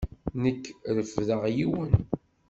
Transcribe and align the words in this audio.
Nekk 0.43 0.63
refdeɣ 0.95 1.41
yiwen. 1.55 1.93